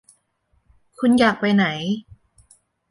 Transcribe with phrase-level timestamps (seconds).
[0.99, 1.65] คุณอยากไปไหน